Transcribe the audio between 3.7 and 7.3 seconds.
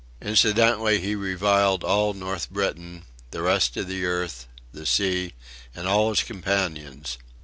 of the earth, the sea and all his companions.